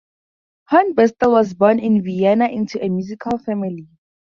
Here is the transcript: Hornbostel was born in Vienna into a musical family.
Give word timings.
Hornbostel 0.71 1.31
was 1.31 1.53
born 1.53 1.77
in 1.77 2.01
Vienna 2.01 2.47
into 2.47 2.83
a 2.83 2.89
musical 2.89 3.37
family. 3.37 3.87